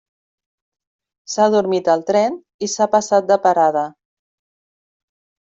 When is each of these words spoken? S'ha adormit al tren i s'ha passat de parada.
S'ha 1.33 1.45
adormit 1.49 1.91
al 1.95 2.01
tren 2.07 2.39
i 2.69 2.71
s'ha 2.77 2.89
passat 2.97 3.29
de 3.33 3.39
parada. 3.45 3.85